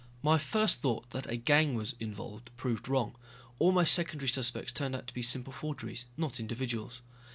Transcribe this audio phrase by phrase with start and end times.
[0.23, 3.15] My first thought that a gang was involved proved wrong.
[3.59, 7.03] All my secondary suspects turned out to be simple forgeries, not individuals.